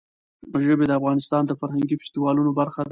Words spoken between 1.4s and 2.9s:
د فرهنګي فستیوالونو برخه ده.